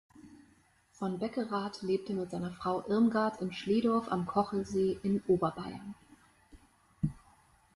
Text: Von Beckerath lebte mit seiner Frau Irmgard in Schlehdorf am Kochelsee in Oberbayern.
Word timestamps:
Von 0.93 1.19
Beckerath 1.19 1.83
lebte 1.83 2.13
mit 2.15 2.31
seiner 2.31 2.49
Frau 2.49 2.83
Irmgard 2.87 3.39
in 3.39 3.53
Schlehdorf 3.53 4.11
am 4.11 4.25
Kochelsee 4.25 4.97
in 5.03 5.21
Oberbayern. 5.27 5.93